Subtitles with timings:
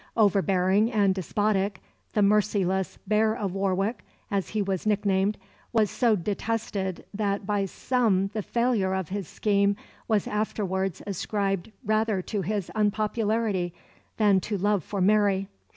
[0.17, 1.79] Overbearing and despotic,
[2.13, 5.37] the merciless "bear of Warwick," as he was nicknamed,
[5.73, 9.75] was so detested that by some the failure of his scheme
[10.07, 13.75] was afterwards ascribed rather to his unpopularity
[14.17, 15.47] than to love for Mary.